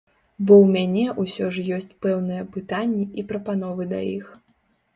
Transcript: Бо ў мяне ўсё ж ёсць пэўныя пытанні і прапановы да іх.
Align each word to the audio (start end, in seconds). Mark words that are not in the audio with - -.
Бо 0.45 0.53
ў 0.61 0.65
мяне 0.75 1.03
ўсё 1.25 1.49
ж 1.59 1.67
ёсць 1.77 1.93
пэўныя 2.07 2.47
пытанні 2.57 3.05
і 3.21 3.29
прапановы 3.33 3.91
да 3.95 4.05
іх. 4.17 4.37